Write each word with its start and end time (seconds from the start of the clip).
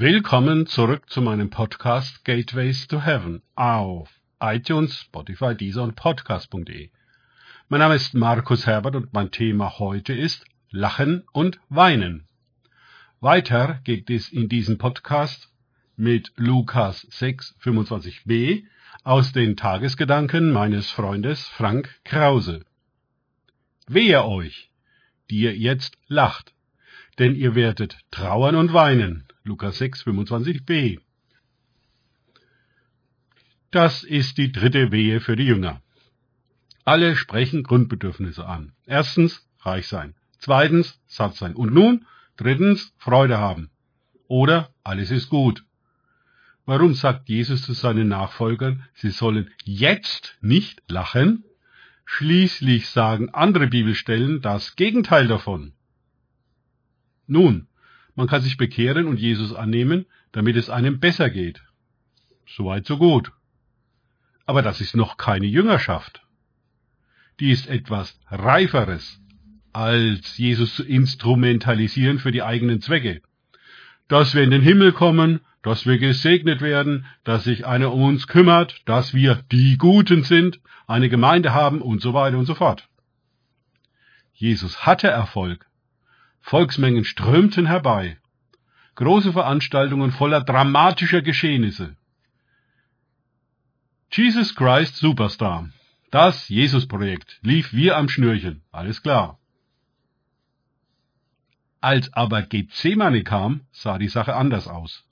Willkommen 0.00 0.68
zurück 0.68 1.10
zu 1.10 1.20
meinem 1.20 1.50
Podcast 1.50 2.24
Gateways 2.24 2.86
to 2.86 3.00
Heaven 3.00 3.42
auf 3.56 4.08
iTunes, 4.38 4.94
Spotify, 5.00 5.56
Deezer 5.56 5.82
und 5.82 5.96
Podcast.de. 5.96 6.90
Mein 7.68 7.80
Name 7.80 7.96
ist 7.96 8.14
Markus 8.14 8.64
Herbert 8.64 8.94
und 8.94 9.12
mein 9.12 9.32
Thema 9.32 9.80
heute 9.80 10.14
ist 10.14 10.44
Lachen 10.70 11.24
und 11.32 11.58
Weinen. 11.68 12.28
Weiter 13.18 13.80
geht 13.82 14.08
es 14.08 14.28
in 14.28 14.48
diesem 14.48 14.78
Podcast 14.78 15.50
mit 15.96 16.30
Lukas 16.36 17.04
6, 17.10 17.56
25b 17.60 18.62
aus 19.02 19.32
den 19.32 19.56
Tagesgedanken 19.56 20.52
meines 20.52 20.88
Freundes 20.88 21.48
Frank 21.48 21.90
Krause. 22.04 22.64
Wehe 23.88 24.24
euch, 24.24 24.70
die 25.28 25.40
ihr 25.40 25.56
jetzt 25.56 25.98
lacht, 26.06 26.54
denn 27.18 27.34
ihr 27.34 27.56
werdet 27.56 27.98
trauern 28.12 28.54
und 28.54 28.72
weinen 28.72 29.24
Lukas 29.48 29.78
6, 29.78 30.04
25b. 30.04 31.00
Das 33.70 34.04
ist 34.04 34.36
die 34.36 34.52
dritte 34.52 34.92
Wehe 34.92 35.20
für 35.20 35.36
die 35.36 35.46
Jünger. 35.46 35.80
Alle 36.84 37.16
sprechen 37.16 37.62
Grundbedürfnisse 37.62 38.46
an. 38.46 38.72
Erstens, 38.84 39.48
reich 39.60 39.88
sein. 39.88 40.14
Zweitens, 40.38 41.00
satt 41.06 41.34
sein. 41.34 41.54
Und 41.54 41.72
nun, 41.72 42.04
drittens, 42.36 42.92
Freude 42.98 43.38
haben. 43.38 43.70
Oder 44.26 44.70
alles 44.84 45.10
ist 45.10 45.30
gut. 45.30 45.64
Warum 46.66 46.92
sagt 46.92 47.30
Jesus 47.30 47.62
zu 47.62 47.72
seinen 47.72 48.08
Nachfolgern, 48.08 48.84
sie 48.92 49.10
sollen 49.10 49.50
jetzt 49.64 50.36
nicht 50.42 50.82
lachen? 50.88 51.44
Schließlich 52.04 52.88
sagen 52.88 53.30
andere 53.30 53.68
Bibelstellen 53.68 54.42
das 54.42 54.76
Gegenteil 54.76 55.26
davon. 55.26 55.72
Nun, 57.26 57.68
man 58.18 58.26
kann 58.26 58.42
sich 58.42 58.56
bekehren 58.56 59.06
und 59.06 59.20
Jesus 59.20 59.54
annehmen, 59.54 60.04
damit 60.32 60.56
es 60.56 60.70
einem 60.70 60.98
besser 60.98 61.30
geht. 61.30 61.62
Soweit 62.48 62.84
so 62.84 62.98
gut. 62.98 63.30
Aber 64.44 64.60
das 64.60 64.80
ist 64.80 64.96
noch 64.96 65.18
keine 65.18 65.46
Jüngerschaft. 65.46 66.26
Die 67.38 67.52
ist 67.52 67.68
etwas 67.68 68.18
Reiferes, 68.28 69.20
als 69.72 70.36
Jesus 70.36 70.74
zu 70.74 70.82
instrumentalisieren 70.82 72.18
für 72.18 72.32
die 72.32 72.42
eigenen 72.42 72.80
Zwecke. 72.80 73.22
Dass 74.08 74.34
wir 74.34 74.42
in 74.42 74.50
den 74.50 74.62
Himmel 74.62 74.90
kommen, 74.90 75.38
dass 75.62 75.86
wir 75.86 75.98
gesegnet 75.98 76.60
werden, 76.60 77.06
dass 77.22 77.44
sich 77.44 77.66
einer 77.66 77.92
um 77.92 78.02
uns 78.02 78.26
kümmert, 78.26 78.82
dass 78.84 79.14
wir 79.14 79.44
die 79.52 79.78
Guten 79.78 80.24
sind, 80.24 80.58
eine 80.88 81.08
Gemeinde 81.08 81.54
haben 81.54 81.80
und 81.80 82.02
so 82.02 82.14
weiter 82.14 82.36
und 82.36 82.46
so 82.46 82.56
fort. 82.56 82.88
Jesus 84.34 84.86
hatte 84.86 85.06
Erfolg, 85.06 85.68
Volksmengen 86.48 87.04
strömten 87.04 87.66
herbei. 87.66 88.16
Große 88.94 89.34
Veranstaltungen 89.34 90.12
voller 90.12 90.42
dramatischer 90.42 91.20
Geschehnisse. 91.20 91.94
Jesus 94.10 94.54
Christ 94.54 94.96
Superstar. 94.96 95.68
Das 96.10 96.48
Jesus-Projekt 96.48 97.38
lief 97.42 97.74
wie 97.74 97.92
am 97.92 98.08
Schnürchen. 98.08 98.62
Alles 98.72 99.02
klar. 99.02 99.38
Als 101.82 102.10
aber 102.14 102.40
Gethsemane 102.40 103.24
kam, 103.24 103.60
sah 103.70 103.98
die 103.98 104.08
Sache 104.08 104.34
anders 104.34 104.68
aus. 104.68 105.04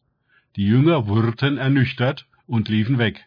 Die 0.57 0.67
Jünger 0.67 1.07
wurden 1.07 1.59
ernüchtert 1.59 2.27
und 2.47 2.71
liefen 2.71 2.97
weg. 2.97 3.27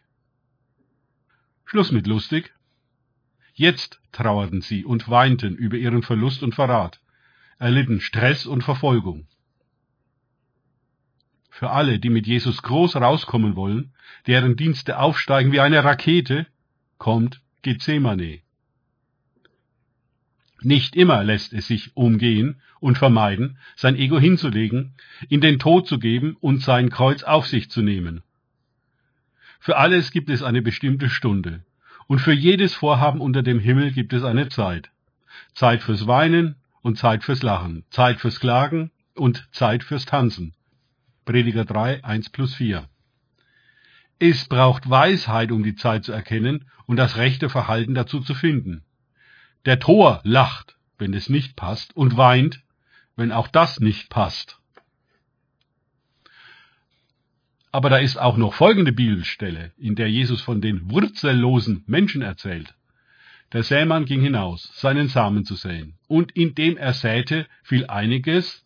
Schluss 1.63 1.91
mit 1.91 2.07
lustig. 2.07 2.55
Jetzt 3.53 4.01
trauerten 4.11 4.61
sie 4.61 4.83
und 4.83 5.09
weinten 5.09 5.53
über 5.53 5.77
ihren 5.77 6.01
Verlust 6.01 6.41
und 6.41 6.55
Verrat 6.55 6.99
erlitten 7.59 7.99
Stress 7.99 8.45
und 8.45 8.63
Verfolgung. 8.63 9.27
Für 11.49 11.71
alle, 11.71 11.99
die 11.99 12.09
mit 12.09 12.25
Jesus 12.25 12.61
groß 12.63 12.95
rauskommen 12.95 13.57
wollen, 13.57 13.93
deren 14.27 14.55
Dienste 14.55 14.97
aufsteigen 14.97 15.51
wie 15.51 15.59
eine 15.59 15.83
Rakete, 15.83 16.47
kommt 16.97 17.41
Gethsemane. 17.61 18.39
Nicht 20.61 20.95
immer 20.95 21.23
lässt 21.23 21.53
es 21.53 21.67
sich 21.67 21.95
umgehen 21.95 22.61
und 22.79 22.97
vermeiden, 22.97 23.57
sein 23.75 23.95
Ego 23.95 24.19
hinzulegen, 24.19 24.93
in 25.27 25.41
den 25.41 25.59
Tod 25.59 25.87
zu 25.87 25.99
geben 25.99 26.37
und 26.39 26.61
sein 26.61 26.89
Kreuz 26.89 27.23
auf 27.23 27.47
sich 27.47 27.69
zu 27.69 27.81
nehmen. 27.81 28.23
Für 29.59 29.77
alles 29.77 30.11
gibt 30.11 30.29
es 30.29 30.43
eine 30.43 30.61
bestimmte 30.61 31.09
Stunde, 31.09 31.63
und 32.07 32.19
für 32.19 32.33
jedes 32.33 32.73
Vorhaben 32.73 33.19
unter 33.19 33.43
dem 33.43 33.59
Himmel 33.59 33.91
gibt 33.91 34.13
es 34.13 34.23
eine 34.23 34.47
Zeit. 34.47 34.91
Zeit 35.53 35.81
fürs 35.81 36.07
Weinen, 36.07 36.55
und 36.81 36.97
Zeit 36.97 37.23
fürs 37.23 37.43
Lachen, 37.43 37.85
Zeit 37.89 38.19
fürs 38.19 38.39
Klagen 38.39 38.91
und 39.15 39.47
Zeit 39.51 39.83
fürs 39.83 40.05
Tanzen. 40.05 40.53
Prediger 41.25 41.65
3, 41.65 42.03
1 42.03 42.29
plus 42.29 42.55
4. 42.55 42.87
Es 44.19 44.45
braucht 44.45 44.89
Weisheit, 44.89 45.51
um 45.51 45.63
die 45.63 45.75
Zeit 45.75 46.03
zu 46.03 46.11
erkennen 46.11 46.69
und 46.87 46.97
das 46.97 47.17
rechte 47.17 47.49
Verhalten 47.49 47.93
dazu 47.93 48.19
zu 48.19 48.33
finden. 48.33 48.83
Der 49.65 49.79
Tor 49.79 50.21
lacht, 50.23 50.77
wenn 50.97 51.13
es 51.13 51.29
nicht 51.29 51.55
passt, 51.55 51.95
und 51.95 52.17
weint, 52.17 52.61
wenn 53.15 53.31
auch 53.31 53.47
das 53.47 53.79
nicht 53.79 54.09
passt. 54.09 54.59
Aber 57.71 57.89
da 57.89 57.97
ist 57.97 58.17
auch 58.17 58.37
noch 58.37 58.53
folgende 58.53 58.91
Bibelstelle, 58.91 59.71
in 59.77 59.95
der 59.95 60.09
Jesus 60.09 60.41
von 60.41 60.61
den 60.61 60.89
wurzellosen 60.89 61.83
Menschen 61.85 62.21
erzählt. 62.21 62.73
Der 63.51 63.63
Sämann 63.63 64.05
ging 64.05 64.21
hinaus, 64.21 64.69
seinen 64.75 65.07
Samen 65.07 65.43
zu 65.43 65.55
säen, 65.55 65.95
und 66.07 66.31
indem 66.33 66.77
er 66.77 66.93
säte, 66.93 67.47
fiel 67.63 67.87
einiges 67.87 68.63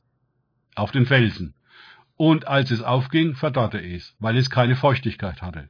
auf 0.76 0.92
den 0.92 1.06
Felsen, 1.06 1.54
und 2.18 2.48
als 2.48 2.70
es 2.70 2.82
aufging, 2.82 3.36
verdorrte 3.36 3.80
es, 3.80 4.14
weil 4.20 4.38
es 4.38 4.50
keine 4.50 4.76
Feuchtigkeit 4.76 5.42
hatte. 5.42 5.70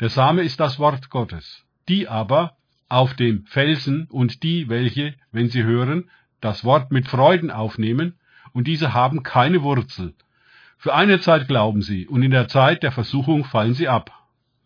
Der 0.00 0.10
Same 0.10 0.42
ist 0.42 0.60
das 0.60 0.78
Wort 0.78 1.08
Gottes, 1.08 1.64
die 1.88 2.06
aber 2.06 2.56
auf 2.90 3.14
dem 3.14 3.46
Felsen 3.46 4.06
und 4.10 4.42
die, 4.42 4.68
welche, 4.68 5.14
wenn 5.32 5.48
sie 5.48 5.62
hören, 5.62 6.10
das 6.42 6.64
Wort 6.64 6.92
mit 6.92 7.08
Freuden 7.08 7.50
aufnehmen, 7.50 8.18
und 8.52 8.66
diese 8.68 8.92
haben 8.92 9.22
keine 9.22 9.62
Wurzel. 9.62 10.14
Für 10.76 10.94
eine 10.94 11.18
Zeit 11.18 11.48
glauben 11.48 11.80
sie, 11.80 12.06
und 12.06 12.22
in 12.22 12.30
der 12.30 12.48
Zeit 12.48 12.82
der 12.82 12.92
Versuchung 12.92 13.44
fallen 13.44 13.72
sie 13.72 13.88
ab. 13.88 14.12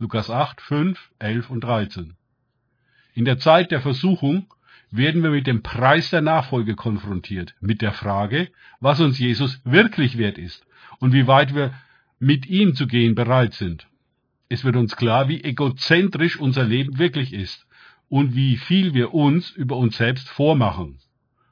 Lukas 0.01 0.31
8, 0.31 0.61
5, 0.61 1.11
11 1.21 1.51
und 1.51 1.63
13. 1.63 2.18
In 3.19 3.25
der 3.25 3.41
Zeit 3.41 3.73
der 3.73 3.81
Versuchung 3.81 4.47
werden 4.93 5.25
wir 5.25 5.31
mit 5.31 5.49
dem 5.49 5.65
Preis 5.65 6.11
der 6.11 6.21
Nachfolge 6.21 6.77
konfrontiert, 6.77 7.57
mit 7.61 7.83
der 7.83 7.91
Frage, 7.91 8.49
was 8.79 9.01
uns 9.01 9.19
Jesus 9.19 9.61
wirklich 9.65 10.19
wert 10.19 10.39
ist 10.39 10.65
und 11.01 11.13
wie 11.13 11.27
weit 11.27 11.53
wir 11.53 11.75
mit 12.21 12.47
ihm 12.47 12.77
zu 12.77 12.87
gehen 12.87 13.17
bereit 13.17 13.55
sind. 13.55 13.89
Es 14.49 14.65
wird 14.65 14.77
uns 14.77 14.95
klar, 14.95 15.29
wie 15.29 15.43
egozentrisch 15.43 16.39
unser 16.39 16.63
Leben 16.63 17.01
wirklich 17.01 17.33
ist 17.33 17.67
und 18.09 18.37
wie 18.37 18.57
viel 18.57 18.95
wir 18.95 19.13
uns 19.13 19.51
über 19.51 19.77
uns 19.77 19.97
selbst 19.97 20.29
vormachen. 20.29 21.01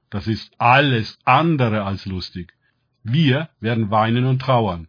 Das 0.08 0.28
ist 0.28 0.52
alles 0.58 1.18
andere 1.24 1.82
als 1.82 2.06
lustig. 2.06 2.54
Wir 3.02 3.48
werden 3.58 3.90
weinen 3.90 4.24
und 4.24 4.40
trauern. 4.40 4.86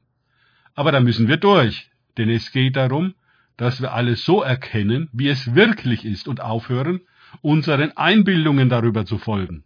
Aber 0.75 0.91
da 0.91 0.99
müssen 0.99 1.27
wir 1.27 1.37
durch, 1.37 1.89
denn 2.19 2.29
es 2.29 2.51
geht 2.51 2.75
darum, 2.75 3.15
dass 3.57 3.81
wir 3.81 3.93
alles 3.93 4.23
so 4.23 4.41
erkennen, 4.41 5.09
wie 5.11 5.27
es 5.27 5.55
wirklich 5.55 6.05
ist 6.05 6.27
und 6.27 6.41
aufhören, 6.41 7.01
unseren 7.41 7.95
Einbildungen 7.97 8.69
darüber 8.69 9.05
zu 9.05 9.17
folgen. 9.17 9.63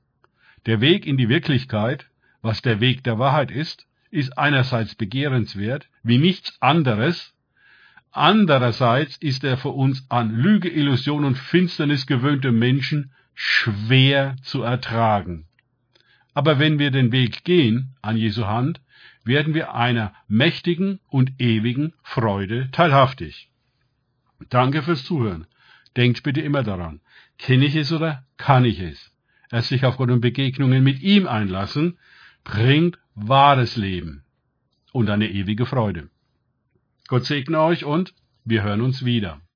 Der 0.65 0.81
Weg 0.81 1.05
in 1.05 1.17
die 1.17 1.29
Wirklichkeit, 1.29 2.07
was 2.41 2.61
der 2.61 2.79
Weg 2.79 3.03
der 3.03 3.19
Wahrheit 3.19 3.51
ist, 3.51 3.85
ist 4.09 4.37
einerseits 4.37 4.95
begehrenswert 4.95 5.87
wie 6.03 6.17
nichts 6.17 6.61
anderes, 6.61 7.33
andererseits 8.11 9.17
ist 9.17 9.43
er 9.43 9.57
für 9.57 9.69
uns 9.69 10.05
an 10.09 10.35
Lüge, 10.35 10.69
Illusion 10.69 11.25
und 11.25 11.37
Finsternis 11.37 12.07
gewöhnte 12.07 12.51
Menschen 12.51 13.11
schwer 13.33 14.35
zu 14.43 14.63
ertragen. 14.63 15.45
Aber 16.33 16.59
wenn 16.59 16.79
wir 16.79 16.91
den 16.91 17.11
Weg 17.11 17.43
gehen 17.43 17.95
an 18.01 18.17
Jesu 18.17 18.45
Hand, 18.45 18.81
werden 19.23 19.53
wir 19.53 19.75
einer 19.75 20.13
mächtigen 20.27 20.99
und 21.09 21.39
ewigen 21.39 21.93
Freude 22.03 22.69
teilhaftig. 22.71 23.50
Danke 24.49 24.81
fürs 24.81 25.03
Zuhören. 25.03 25.47
Denkt 25.97 26.23
bitte 26.23 26.41
immer 26.41 26.63
daran, 26.63 27.01
kenne 27.37 27.65
ich 27.65 27.75
es 27.75 27.91
oder 27.91 28.25
kann 28.37 28.65
ich 28.65 28.79
es? 28.79 29.11
Erst 29.51 29.69
sich 29.69 29.83
auf 29.85 29.97
Gott 29.97 30.09
und 30.09 30.21
Begegnungen 30.21 30.83
mit 30.83 31.01
ihm 31.01 31.27
einlassen, 31.27 31.97
bringt 32.43 32.97
wahres 33.15 33.75
Leben 33.75 34.23
und 34.93 35.09
eine 35.09 35.29
ewige 35.29 35.65
Freude. 35.65 36.09
Gott 37.07 37.25
segne 37.25 37.59
euch 37.59 37.83
und 37.83 38.13
wir 38.45 38.63
hören 38.63 38.81
uns 38.81 39.03
wieder. 39.03 39.41